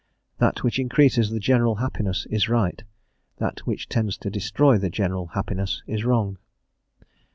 [0.39, 2.83] That which increases the general happiness is right;
[3.37, 6.39] that which tends to destroy the general happiness is wrong.